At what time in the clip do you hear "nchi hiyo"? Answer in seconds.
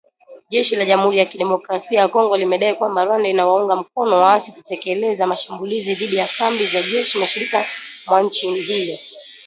8.21-8.97